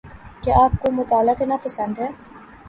[0.43, 2.07] کیا آپ کو مطالعہ کرنا پسند ہے